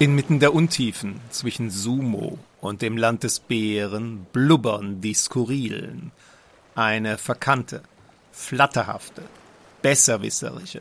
Inmitten 0.00 0.40
der 0.40 0.54
Untiefen 0.54 1.20
zwischen 1.28 1.68
Sumo 1.68 2.38
und 2.62 2.80
dem 2.80 2.96
Land 2.96 3.22
des 3.22 3.38
Bären 3.38 4.24
blubbern 4.32 5.02
die 5.02 5.12
Skurrilen. 5.12 6.10
Eine 6.74 7.18
verkannte, 7.18 7.82
flatterhafte, 8.32 9.24
besserwisserische 9.82 10.80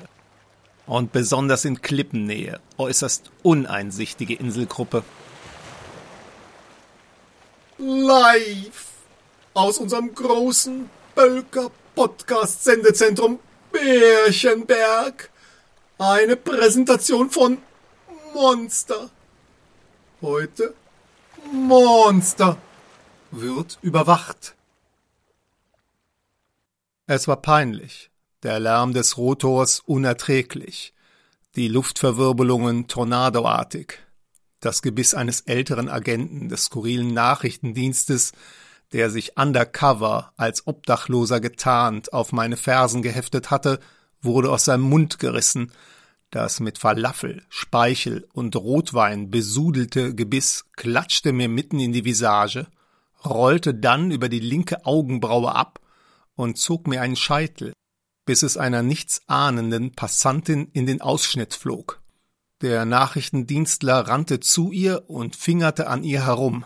und 0.88 1.12
besonders 1.12 1.66
in 1.66 1.82
Klippennähe 1.82 2.62
äußerst 2.78 3.30
uneinsichtige 3.44 4.36
Inselgruppe. 4.36 5.04
Live 7.78 8.86
aus 9.54 9.80
unserem 9.80 10.16
großen 10.16 10.90
Bölker-Podcast-Sendezentrum 11.16 13.40
Bärchenberg. 13.74 15.30
Eine 15.98 16.38
Präsentation 16.38 17.30
von 17.30 17.58
Monster. 18.34 19.10
Heute 20.22 20.74
Monster 21.52 22.58
wird 23.32 23.80
überwacht. 23.82 24.56
Es 27.08 27.28
war 27.28 27.42
peinlich, 27.42 28.12
der 28.44 28.60
Lärm 28.60 28.94
des 28.94 29.18
Rotors 29.18 29.80
unerträglich, 29.80 30.94
die 31.56 31.68
Luftverwirbelungen 31.68 32.88
tornadoartig, 32.88 34.00
das 34.60 34.82
Gebiss 34.82 35.14
eines 35.14 35.42
älteren 35.42 35.90
Agenten 35.90 36.50
des 36.50 36.66
skurrilen 36.66 37.14
Nachrichtendienstes, 37.14 38.34
der 38.92 39.10
sich 39.10 39.38
undercover 39.38 40.34
als 40.38 40.68
Obdachloser 40.68 41.40
getarnt 41.40 42.14
auf 42.14 42.32
meine 42.32 42.58
Fersen 42.58 43.02
geheftet 43.02 43.50
hatte, 43.50 43.80
wurde 44.22 44.52
aus 44.52 44.66
seinem 44.66 44.84
Mund 44.84 45.20
gerissen, 45.20 45.72
das 46.32 46.60
mit 46.60 46.78
Falafel, 46.78 47.44
Speichel 47.50 48.28
und 48.34 48.56
Rotwein 48.56 49.32
besudelte 49.32 50.14
Gebiss 50.14 50.66
klatschte 50.74 51.34
mir 51.34 51.50
mitten 51.50 51.80
in 51.80 51.92
die 51.92 52.06
Visage, 52.06 52.68
rollte 53.26 53.74
dann 53.74 54.12
über 54.12 54.30
die 54.30 54.40
linke 54.40 54.86
Augenbraue 54.86 55.54
ab 55.54 55.80
und 56.36 56.58
zog 56.58 56.88
mir 56.88 57.02
einen 57.02 57.16
Scheitel, 57.16 57.74
bis 58.26 58.44
es 58.44 58.58
einer 58.58 58.84
nichtsahnenden 58.84 59.94
Passantin 59.94 60.70
in 60.74 60.86
den 60.86 61.02
Ausschnitt 61.02 61.56
flog. 61.56 62.00
Der 62.62 62.86
Nachrichtendienstler 62.86 64.08
rannte 64.08 64.40
zu 64.40 64.72
ihr 64.72 65.10
und 65.10 65.36
fingerte 65.36 65.88
an 65.88 66.04
ihr 66.04 66.26
herum, 66.26 66.66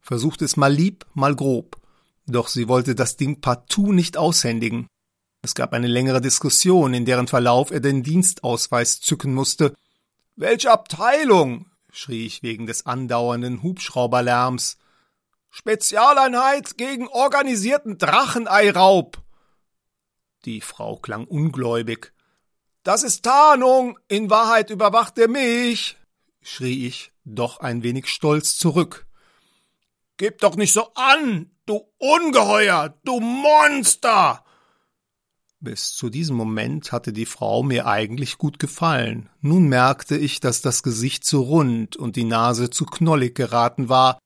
versuchte 0.00 0.44
es 0.44 0.56
mal 0.56 0.72
lieb, 0.72 1.04
mal 1.14 1.36
grob, 1.36 1.80
doch 2.26 2.48
sie 2.48 2.68
wollte 2.68 2.94
das 2.94 3.16
Ding 3.16 3.40
partout 3.40 3.92
nicht 3.92 4.16
aushändigen. 4.16 4.86
Es 5.44 5.56
gab 5.56 5.72
eine 5.72 5.88
längere 5.88 6.20
Diskussion, 6.20 6.94
in 6.94 7.04
deren 7.04 7.26
Verlauf 7.26 7.72
er 7.72 7.80
den 7.80 8.04
Dienstausweis 8.04 9.00
zücken 9.00 9.34
musste. 9.34 9.74
Welche 10.36 10.70
Abteilung? 10.70 11.66
schrie 11.90 12.24
ich 12.24 12.44
wegen 12.44 12.66
des 12.66 12.86
andauernden 12.86 13.62
Hubschrauberlärms. 13.62 14.78
Spezialeinheit 15.50 16.78
gegen 16.78 17.08
organisierten 17.08 17.98
Dracheneiraub. 17.98 19.20
Die 20.44 20.60
Frau 20.60 20.96
klang 20.96 21.24
ungläubig. 21.24 22.12
Das 22.84 23.02
ist 23.02 23.24
Tarnung, 23.24 23.98
in 24.08 24.30
Wahrheit 24.30 24.70
überwacht 24.70 25.18
er 25.18 25.28
mich, 25.28 25.96
schrie 26.40 26.86
ich, 26.86 27.12
doch 27.24 27.58
ein 27.60 27.82
wenig 27.82 28.08
stolz 28.08 28.56
zurück. 28.56 29.06
Gib 30.16 30.38
doch 30.38 30.56
nicht 30.56 30.72
so 30.72 30.92
an, 30.94 31.50
du 31.66 31.92
Ungeheuer, 31.98 32.96
du 33.04 33.20
Monster! 33.20 34.44
Bis 35.64 35.94
zu 35.94 36.10
diesem 36.10 36.34
Moment 36.34 36.90
hatte 36.90 37.12
die 37.12 37.24
Frau 37.24 37.62
mir 37.62 37.86
eigentlich 37.86 38.36
gut 38.36 38.58
gefallen. 38.58 39.28
Nun 39.40 39.68
merkte 39.68 40.16
ich, 40.16 40.40
dass 40.40 40.60
das 40.60 40.82
Gesicht 40.82 41.24
zu 41.24 41.40
rund 41.40 41.94
und 41.94 42.16
die 42.16 42.24
Nase 42.24 42.68
zu 42.68 42.84
knollig 42.84 43.36
geraten 43.36 43.88
war. 43.88 44.18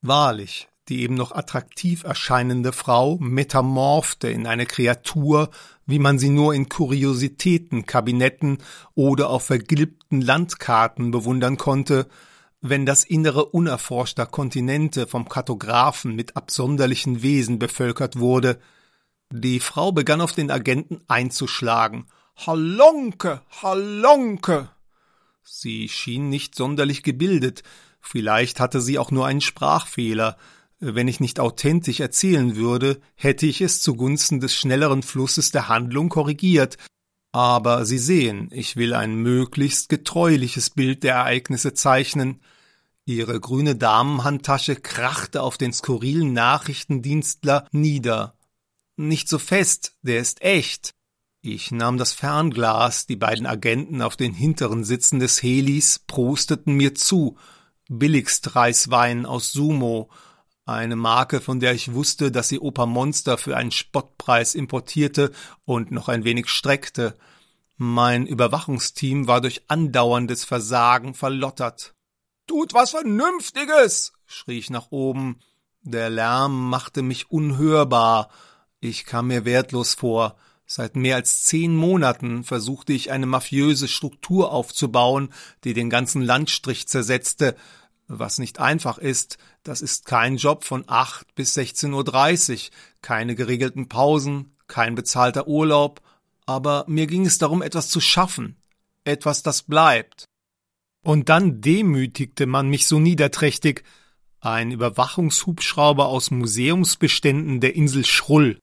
Wahrlich, 0.00 0.70
die 0.88 1.02
eben 1.02 1.14
noch 1.14 1.32
attraktiv 1.32 2.04
erscheinende 2.04 2.72
Frau 2.72 3.18
metamorphte 3.20 4.30
in 4.30 4.46
eine 4.46 4.64
Kreatur, 4.64 5.50
wie 5.84 5.98
man 5.98 6.18
sie 6.18 6.30
nur 6.30 6.54
in 6.54 6.70
Kuriositätenkabinetten 6.70 8.56
oder 8.94 9.28
auf 9.28 9.42
vergilbten 9.44 10.22
Landkarten 10.22 11.10
bewundern 11.10 11.58
konnte, 11.58 12.08
wenn 12.62 12.86
das 12.86 13.04
Innere 13.04 13.44
unerforschter 13.44 14.24
Kontinente 14.24 15.06
vom 15.06 15.28
Kartographen 15.28 16.16
mit 16.16 16.34
absonderlichen 16.34 17.22
Wesen 17.22 17.58
bevölkert 17.58 18.18
wurde, 18.18 18.58
die 19.32 19.60
Frau 19.60 19.92
begann 19.92 20.20
auf 20.20 20.32
den 20.32 20.50
Agenten 20.50 21.00
einzuschlagen. 21.08 22.06
Hallonke, 22.36 23.40
Hallonke! 23.62 24.70
Sie 25.42 25.88
schien 25.88 26.28
nicht 26.28 26.54
sonderlich 26.54 27.02
gebildet, 27.02 27.62
vielleicht 28.00 28.60
hatte 28.60 28.80
sie 28.80 28.98
auch 28.98 29.10
nur 29.10 29.26
einen 29.26 29.40
Sprachfehler. 29.40 30.36
Wenn 30.78 31.08
ich 31.08 31.20
nicht 31.20 31.40
authentisch 31.40 32.00
erzählen 32.00 32.56
würde, 32.56 33.00
hätte 33.14 33.46
ich 33.46 33.60
es 33.60 33.80
zugunsten 33.80 34.40
des 34.40 34.54
schnelleren 34.54 35.02
Flusses 35.02 35.50
der 35.50 35.68
Handlung 35.68 36.08
korrigiert. 36.08 36.76
Aber 37.30 37.86
Sie 37.86 37.98
sehen, 37.98 38.50
ich 38.52 38.76
will 38.76 38.92
ein 38.92 39.14
möglichst 39.14 39.88
getreuliches 39.88 40.70
Bild 40.70 41.02
der 41.02 41.14
Ereignisse 41.14 41.72
zeichnen. 41.72 42.40
Ihre 43.06 43.40
grüne 43.40 43.76
Damenhandtasche 43.76 44.76
krachte 44.76 45.42
auf 45.42 45.56
den 45.56 45.72
skurrilen 45.72 46.32
Nachrichtendienstler 46.32 47.66
nieder. 47.72 48.34
Nicht 48.96 49.28
so 49.28 49.38
fest, 49.38 49.96
der 50.02 50.18
ist 50.18 50.42
echt. 50.42 50.94
Ich 51.40 51.70
nahm 51.72 51.98
das 51.98 52.12
Fernglas, 52.12 53.06
die 53.06 53.16
beiden 53.16 53.46
Agenten 53.46 54.00
auf 54.00 54.16
den 54.16 54.32
hinteren 54.32 54.84
Sitzen 54.84 55.18
des 55.18 55.42
Helis 55.42 55.98
prosteten 55.98 56.74
mir 56.74 56.94
zu. 56.94 57.36
Billigstreiswein 57.88 59.26
aus 59.26 59.52
Sumo, 59.52 60.08
eine 60.64 60.94
Marke, 60.94 61.40
von 61.40 61.58
der 61.58 61.74
ich 61.74 61.92
wusste, 61.92 62.30
dass 62.30 62.48
sie 62.48 62.60
Opa 62.60 62.86
Monster 62.86 63.36
für 63.36 63.56
einen 63.56 63.72
Spottpreis 63.72 64.54
importierte 64.54 65.32
und 65.64 65.90
noch 65.90 66.08
ein 66.08 66.22
wenig 66.22 66.48
streckte. 66.48 67.18
Mein 67.76 68.26
Überwachungsteam 68.26 69.26
war 69.26 69.40
durch 69.40 69.62
andauerndes 69.66 70.44
Versagen 70.44 71.14
verlottert. 71.14 71.94
Tut 72.46 72.74
was 72.74 72.90
Vernünftiges! 72.90 74.12
schrie 74.26 74.58
ich 74.58 74.70
nach 74.70 74.90
oben. 74.90 75.40
Der 75.82 76.10
Lärm 76.10 76.70
machte 76.70 77.02
mich 77.02 77.30
unhörbar. 77.32 78.30
Ich 78.84 79.06
kam 79.06 79.28
mir 79.28 79.44
wertlos 79.44 79.94
vor. 79.94 80.34
Seit 80.66 80.96
mehr 80.96 81.14
als 81.14 81.44
zehn 81.44 81.76
Monaten 81.76 82.42
versuchte 82.42 82.92
ich 82.92 83.12
eine 83.12 83.26
mafiöse 83.26 83.86
Struktur 83.86 84.50
aufzubauen, 84.50 85.32
die 85.62 85.72
den 85.72 85.88
ganzen 85.88 86.20
Landstrich 86.20 86.88
zersetzte. 86.88 87.54
Was 88.08 88.38
nicht 88.38 88.58
einfach 88.58 88.98
ist, 88.98 89.38
das 89.62 89.82
ist 89.82 90.04
kein 90.04 90.36
Job 90.36 90.64
von 90.64 90.82
acht 90.88 91.32
bis 91.36 91.56
16.30 91.56 92.52
Uhr, 92.54 92.70
keine 93.02 93.36
geregelten 93.36 93.88
Pausen, 93.88 94.56
kein 94.66 94.96
bezahlter 94.96 95.46
Urlaub, 95.46 96.02
aber 96.44 96.84
mir 96.88 97.06
ging 97.06 97.24
es 97.24 97.38
darum, 97.38 97.62
etwas 97.62 97.88
zu 97.88 98.00
schaffen, 98.00 98.56
etwas, 99.04 99.44
das 99.44 99.62
bleibt. 99.62 100.24
Und 101.04 101.28
dann 101.28 101.60
demütigte 101.60 102.46
man 102.46 102.68
mich 102.68 102.88
so 102.88 102.98
niederträchtig, 102.98 103.84
ein 104.40 104.72
Überwachungshubschrauber 104.72 106.08
aus 106.08 106.32
Museumsbeständen 106.32 107.60
der 107.60 107.76
Insel 107.76 108.04
Schrull. 108.04 108.58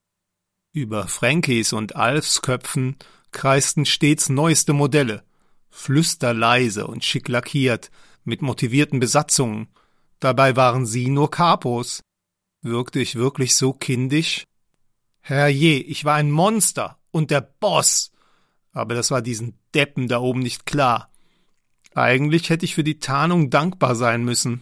Über 0.71 1.07
Frankies 1.07 1.73
und 1.73 1.95
Alfs 1.95 2.43
Köpfen 2.43 2.97
kreisten 3.31 3.85
stets 3.85 4.29
neueste 4.29 4.73
Modelle, 4.73 5.23
flüsterleise 5.71 6.85
und 6.85 7.03
schick 7.03 7.27
lackiert, 7.27 7.89
mit 8.23 8.43
motivierten 8.43 8.99
Besatzungen. 8.99 9.69
Dabei 10.19 10.55
waren 10.55 10.85
sie 10.85 11.09
nur 11.09 11.31
Kapos. 11.31 12.01
Wirkte 12.61 12.99
ich 12.99 13.15
wirklich 13.15 13.55
so 13.55 13.73
kindisch? 13.73 14.43
Herrje, 15.21 15.79
ich 15.79 16.05
war 16.05 16.15
ein 16.15 16.29
Monster 16.29 16.99
und 17.09 17.31
der 17.31 17.41
Boss. 17.41 18.11
Aber 18.71 18.93
das 18.93 19.09
war 19.09 19.23
diesen 19.23 19.57
Deppen 19.73 20.07
da 20.07 20.19
oben 20.19 20.41
nicht 20.41 20.67
klar. 20.67 21.11
Eigentlich 21.95 22.49
hätte 22.49 22.65
ich 22.65 22.75
für 22.75 22.83
die 22.83 22.99
Tarnung 22.99 23.49
dankbar 23.49 23.95
sein 23.95 24.23
müssen. 24.23 24.61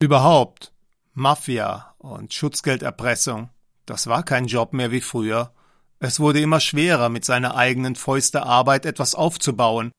Überhaupt. 0.00 0.72
Mafia 1.12 1.94
und 1.98 2.32
Schutzgelderpressung. 2.32 3.50
Das 3.86 4.06
war 4.06 4.22
kein 4.22 4.46
Job 4.46 4.72
mehr 4.72 4.90
wie 4.90 5.00
früher. 5.00 5.52
Es 5.98 6.20
wurde 6.20 6.40
immer 6.40 6.60
schwerer, 6.60 7.08
mit 7.08 7.24
seiner 7.24 7.56
eigenen 7.56 7.96
Fäuste 7.96 8.44
Arbeit 8.44 8.86
etwas 8.86 9.14
aufzubauen. 9.14 9.92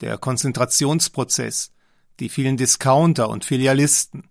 Der 0.00 0.18
Konzentrationsprozess, 0.18 1.72
die 2.20 2.28
vielen 2.28 2.56
Discounter 2.56 3.28
und 3.28 3.44
Filialisten. 3.44 4.28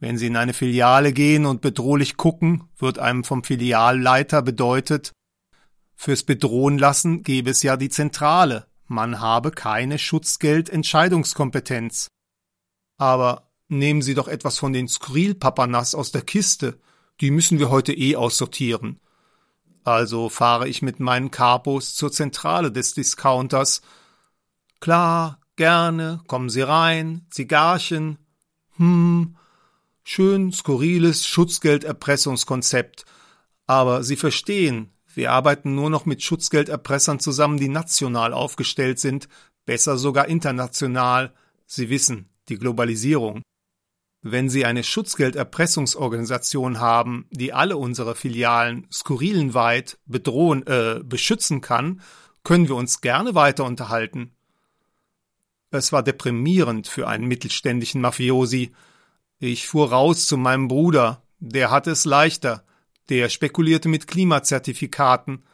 Wenn 0.00 0.18
Sie 0.18 0.26
in 0.26 0.36
eine 0.36 0.54
Filiale 0.54 1.12
gehen 1.12 1.46
und 1.46 1.60
bedrohlich 1.60 2.16
gucken, 2.16 2.64
wird 2.78 2.98
einem 2.98 3.24
vom 3.24 3.44
Filialleiter 3.44 4.42
bedeutet, 4.42 5.12
fürs 5.96 6.24
Bedrohen 6.24 6.78
lassen 6.78 7.22
gebe 7.22 7.50
es 7.50 7.62
ja 7.62 7.76
die 7.76 7.88
Zentrale, 7.88 8.66
man 8.86 9.20
habe 9.20 9.52
keine 9.52 9.98
Schutzgeldentscheidungskompetenz. 9.98 12.08
Aber 12.98 13.50
nehmen 13.68 14.02
Sie 14.02 14.14
doch 14.14 14.28
etwas 14.28 14.58
von 14.58 14.72
den 14.72 14.88
Skrylpapanas 14.88 15.94
aus 15.94 16.10
der 16.12 16.22
Kiste 16.22 16.78
die 17.20 17.30
müssen 17.30 17.58
wir 17.58 17.70
heute 17.70 17.92
eh 17.92 18.16
aussortieren. 18.16 19.00
Also 19.84 20.28
fahre 20.28 20.68
ich 20.68 20.82
mit 20.82 21.00
meinen 21.00 21.30
Capos 21.30 21.94
zur 21.94 22.10
Zentrale 22.10 22.72
des 22.72 22.94
Discounters. 22.94 23.82
Klar, 24.80 25.38
Gerne, 25.56 26.20
kommen 26.26 26.50
Sie 26.50 26.62
rein, 26.62 27.26
Zigarchen. 27.30 28.18
Hm, 28.76 29.36
schön 30.02 30.52
skurriles 30.52 31.26
Schutzgelderpressungskonzept. 31.26 33.04
Aber 33.66 34.02
Sie 34.02 34.16
verstehen, 34.16 34.90
wir 35.14 35.30
arbeiten 35.30 35.76
nur 35.76 35.90
noch 35.90 36.06
mit 36.06 36.24
Schutzgelderpressern 36.24 37.20
zusammen, 37.20 37.58
die 37.58 37.68
national 37.68 38.32
aufgestellt 38.32 38.98
sind, 38.98 39.28
besser 39.64 39.96
sogar 39.96 40.26
international. 40.26 41.32
Sie 41.66 41.88
wissen, 41.88 42.30
die 42.48 42.58
Globalisierung. 42.58 43.42
Wenn 44.26 44.48
Sie 44.48 44.64
eine 44.64 44.82
Schutzgelderpressungsorganisation 44.82 46.80
haben, 46.80 47.26
die 47.30 47.52
alle 47.52 47.76
unsere 47.76 48.14
Filialen 48.14 48.86
skurrilenweit 48.90 49.98
bedrohen, 50.06 50.66
äh, 50.66 51.00
beschützen 51.04 51.60
kann, 51.60 52.00
können 52.42 52.68
wir 52.68 52.76
uns 52.76 53.02
gerne 53.02 53.34
weiter 53.34 53.64
unterhalten. 53.64 54.34
Es 55.70 55.92
war 55.92 56.02
deprimierend 56.02 56.88
für 56.88 57.06
einen 57.06 57.26
mittelständischen 57.26 58.00
Mafiosi. 58.00 58.72
Ich 59.40 59.68
fuhr 59.68 59.90
raus 59.90 60.26
zu 60.26 60.38
meinem 60.38 60.68
Bruder, 60.68 61.22
der 61.38 61.70
hatte 61.70 61.90
es 61.90 62.06
leichter, 62.06 62.64
der 63.10 63.28
spekulierte 63.28 63.90
mit 63.90 64.06
Klimazertifikaten. 64.06 65.44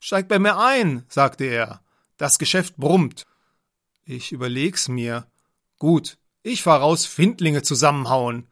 Steig 0.00 0.26
bei 0.26 0.40
mir 0.40 0.58
ein, 0.58 1.04
sagte 1.08 1.44
er. 1.44 1.80
Das 2.16 2.40
Geschäft 2.40 2.76
brummt. 2.76 3.28
Ich 4.04 4.32
überleg's 4.32 4.88
mir. 4.88 5.28
Gut, 5.78 6.18
ich 6.42 6.62
fahr 6.62 6.80
raus 6.80 7.06
Findlinge 7.06 7.62
zusammenhauen. 7.62 8.46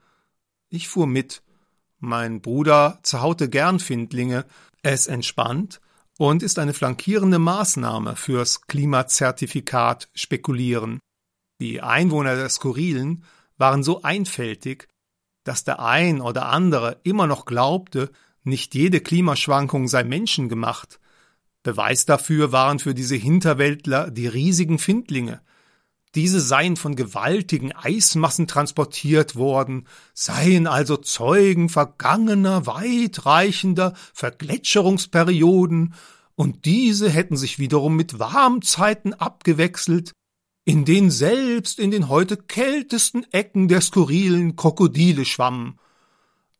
Ich 0.68 0.88
fuhr 0.88 1.06
mit. 1.06 1.42
Mein 1.98 2.40
Bruder 2.40 3.00
zerhaute 3.02 3.48
gern 3.48 3.80
Findlinge. 3.80 4.44
Es 4.82 5.06
entspannt 5.06 5.80
und 6.18 6.42
ist 6.42 6.58
eine 6.58 6.74
flankierende 6.74 7.38
Maßnahme 7.38 8.16
fürs 8.16 8.62
Klimazertifikat 8.62 10.08
spekulieren. 10.14 11.00
Die 11.60 11.80
Einwohner 11.80 12.36
der 12.36 12.48
Skurrilen 12.48 13.24
waren 13.56 13.82
so 13.82 14.02
einfältig, 14.02 14.88
dass 15.44 15.64
der 15.64 15.80
ein 15.80 16.20
oder 16.20 16.46
andere 16.46 17.00
immer 17.02 17.26
noch 17.26 17.46
glaubte, 17.46 18.10
nicht 18.44 18.74
jede 18.74 19.00
Klimaschwankung 19.00 19.88
sei 19.88 20.04
menschengemacht. 20.04 21.00
Beweis 21.62 22.04
dafür 22.04 22.52
waren 22.52 22.78
für 22.78 22.94
diese 22.94 23.16
Hinterwäldler 23.16 24.10
die 24.10 24.26
riesigen 24.26 24.78
Findlinge. 24.78 25.40
Diese 26.14 26.40
seien 26.40 26.76
von 26.76 26.96
gewaltigen 26.96 27.72
Eismassen 27.72 28.46
transportiert 28.46 29.36
worden, 29.36 29.86
seien 30.14 30.66
also 30.66 30.96
Zeugen 30.96 31.68
vergangener, 31.68 32.66
weitreichender 32.66 33.94
Vergletscherungsperioden, 34.14 35.94
und 36.34 36.66
diese 36.66 37.10
hätten 37.10 37.36
sich 37.36 37.58
wiederum 37.58 37.96
mit 37.96 38.20
Warmzeiten 38.20 39.12
abgewechselt, 39.12 40.12
in 40.64 40.84
denen 40.84 41.10
selbst 41.10 41.80
in 41.80 41.90
den 41.90 42.08
heute 42.08 42.36
kältesten 42.36 43.24
Ecken 43.32 43.66
der 43.66 43.80
skurrilen 43.80 44.54
Krokodile 44.54 45.24
schwammen. 45.24 45.80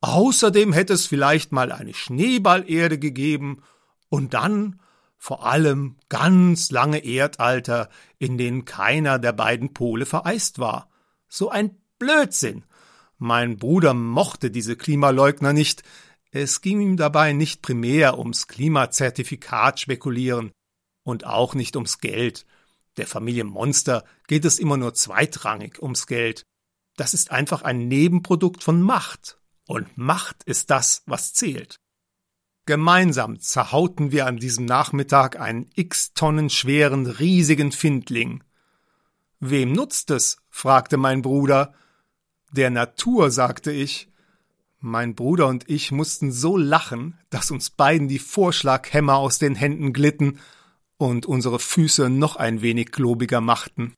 Außerdem 0.01 0.73
hätte 0.73 0.95
es 0.95 1.07
vielleicht 1.07 1.53
mal 1.53 1.71
eine 1.71 1.95
Schneeballerde 1.95 2.99
gegeben 2.99 3.63
und 4.09 4.35
dann 4.35 4.81
vor 5.19 5.45
allem 5.45 5.97
ganz 6.09 6.71
lange 6.71 7.05
Erdalter, 7.05 7.91
in 8.19 8.39
denen 8.39 8.65
keiner 8.65 9.19
der 9.19 9.33
beiden 9.33 9.75
Pole 9.75 10.07
vereist 10.07 10.59
war. 10.61 10.89
So 11.29 11.51
ein 11.51 11.77
Blödsinn. 11.99 12.65
Mein 13.19 13.57
Bruder 13.57 13.95
mochte 13.95 14.51
diese 14.51 14.77
Klimaleugner 14.77 15.53
nicht. 15.53 15.83
Es 16.31 16.61
ging 16.61 16.81
ihm 16.81 16.97
dabei 16.97 17.33
nicht 17.33 17.63
primär 17.63 18.17
ums 18.19 18.47
Klimazertifikat 18.47 19.81
spekulieren 19.81 20.53
und 21.03 21.27
auch 21.27 21.55
nicht 21.55 21.75
ums 21.75 21.99
Geld. 21.99 22.47
Der 22.97 23.09
Familie 23.09 23.45
Monster 23.45 24.05
geht 24.29 24.45
es 24.45 24.59
immer 24.59 24.77
nur 24.77 24.95
zweitrangig 24.95 25.83
ums 25.83 26.07
Geld. 26.07 26.45
Das 26.97 27.13
ist 27.13 27.33
einfach 27.33 27.63
ein 27.63 27.89
Nebenprodukt 27.89 28.63
von 28.63 28.81
Macht 28.83 29.41
und 29.67 29.99
Macht 29.99 30.45
ist 30.45 30.71
das, 30.71 31.03
was 31.07 31.33
zählt. 31.35 31.81
Gemeinsam 32.69 33.41
zerhauten 33.41 34.13
wir 34.13 34.27
an 34.27 34.37
diesem 34.37 34.67
Nachmittag 34.67 35.41
einen 35.41 35.71
x 35.75 36.13
Tonnen 36.13 36.51
schweren, 36.51 37.07
riesigen 37.07 37.73
Findling. 37.73 38.45
Wem 39.41 39.73
nutzt 39.73 40.11
es? 40.11 40.37
fragte 40.51 40.99
mein 40.99 41.23
Bruder. 41.23 41.73
Der 42.53 42.69
Natur, 42.69 43.31
sagte 43.31 43.73
ich. 43.73 44.11
Mein 44.81 45.15
Bruder 45.15 45.47
und 45.47 45.67
ich 45.71 45.93
mussten 45.93 46.31
so 46.31 46.59
lachen, 46.59 47.19
dass 47.31 47.51
uns 47.51 47.71
beiden 47.71 48.07
die 48.07 48.19
Vorschlaghämmer 48.19 49.17
aus 49.17 49.39
den 49.39 49.55
Händen 49.55 49.95
glitten 49.95 50.39
und 50.99 51.25
unsere 51.25 51.61
Füße 51.61 52.11
noch 52.11 52.37
ein 52.37 52.61
wenig 52.61 52.93
globiger 52.93 53.41
machten. 53.41 53.95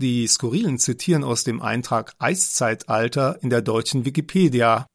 Die 0.00 0.24
Skurrilen 0.28 0.78
zitieren 0.78 1.24
aus 1.24 1.42
dem 1.42 1.60
Eintrag 1.60 2.14
Eiszeitalter 2.20 3.42
in 3.42 3.50
der 3.50 3.62
deutschen 3.62 4.04
Wikipedia 4.04 4.86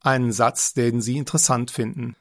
einen 0.00 0.32
Satz, 0.32 0.74
den 0.74 1.00
sie 1.00 1.16
interessant 1.16 1.70
finden. 1.70 2.16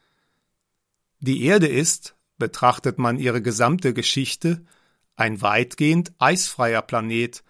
Die 1.19 1.43
Erde 1.43 1.67
ist, 1.67 2.15
betrachtet 2.37 2.99
man 2.99 3.17
ihre 3.17 3.41
gesamte 3.41 3.93
Geschichte, 3.93 4.65
ein 5.15 5.41
weitgehend 5.41 6.13
eisfreier 6.19 6.81
Planet, 6.81 7.43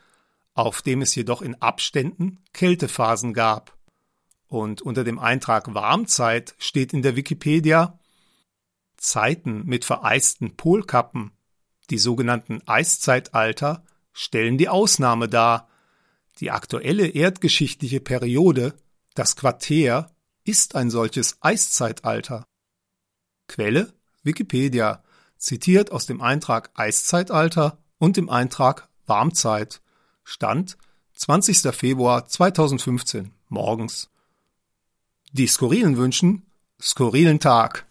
auf 0.54 0.82
dem 0.82 1.02
es 1.02 1.14
jedoch 1.16 1.42
in 1.42 1.62
Abständen 1.62 2.40
Kältephasen 2.54 3.34
gab. 3.34 3.78
Und 4.48 4.82
unter 4.82 5.04
dem 5.04 5.20
Eintrag 5.20 5.74
Warmzeit 5.74 6.56
steht 6.58 6.94
in 6.94 7.02
der 7.02 7.16
Wikipedia 7.16 8.00
Zeiten 8.96 9.64
mit 9.66 9.86
vereisten 9.86 10.56
Polkappen, 10.56 11.32
die 11.90 12.00
sogenannten 12.00 12.62
Eiszeitalter, 12.66 13.84
stellen 14.12 14.58
die 14.58 14.70
Ausnahme 14.70 15.28
dar. 15.28 15.70
Die 16.40 16.52
aktuelle 16.52 17.08
erdgeschichtliche 17.08 18.00
Periode, 18.00 18.74
das 19.14 19.36
Quartär, 19.36 20.12
ist 20.48 20.76
ein 20.76 20.90
solches 20.90 21.38
Eiszeitalter. 21.42 22.48
Quelle 23.48 23.94
Wikipedia, 24.24 25.04
zitiert 25.38 25.92
aus 25.92 26.06
dem 26.06 26.22
Eintrag 26.22 26.72
Eiszeitalter 26.76 27.78
und 27.98 28.18
dem 28.18 28.30
Eintrag 28.30 28.90
Warmzeit. 29.06 29.82
Stand 30.24 30.78
20. 31.14 31.74
Februar 31.74 32.28
2015 32.28 33.32
morgens. 33.48 34.10
Die 35.32 35.48
Skurrilen 35.48 35.98
wünschen 35.98 36.46
skurrilen 36.80 37.40
Tag. 37.40 37.86